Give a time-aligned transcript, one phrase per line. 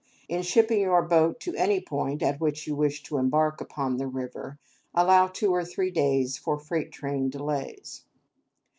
[0.27, 4.07] In shipping your boat to any point at which you wish to embark upon a
[4.07, 4.57] river,
[4.95, 8.03] allow two or three days for freight train delays.